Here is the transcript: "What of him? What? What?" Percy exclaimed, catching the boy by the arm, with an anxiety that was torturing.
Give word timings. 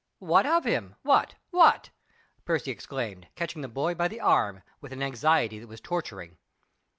"What 0.17 0.47
of 0.47 0.63
him? 0.63 0.95
What? 1.03 1.35
What?" 1.51 1.91
Percy 2.43 2.71
exclaimed, 2.71 3.27
catching 3.35 3.61
the 3.61 3.67
boy 3.67 3.93
by 3.93 4.07
the 4.07 4.19
arm, 4.19 4.63
with 4.81 4.91
an 4.93 5.03
anxiety 5.03 5.59
that 5.59 5.67
was 5.67 5.79
torturing. 5.79 6.37